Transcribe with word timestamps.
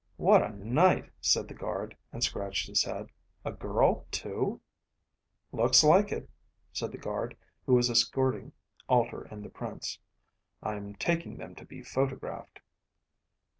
"What 0.17 0.41
a 0.41 0.49
night," 0.49 1.11
said 1.21 1.47
the 1.47 1.53
guard 1.53 1.95
and 2.11 2.23
scratched 2.23 2.65
his 2.65 2.83
head. 2.85 3.11
"A 3.45 3.51
girl 3.51 4.07
too?" 4.09 4.59
"Looks 5.51 5.83
like 5.83 6.11
it," 6.11 6.27
said 6.73 6.91
the 6.91 6.97
guard 6.97 7.37
who 7.67 7.75
was 7.75 7.87
escorting 7.87 8.51
Alter 8.89 9.21
and 9.25 9.45
the 9.45 9.49
Prince. 9.51 9.99
"I'm 10.63 10.95
taking 10.95 11.37
them 11.37 11.53
to 11.53 11.65
be 11.65 11.83
photographed." 11.83 12.61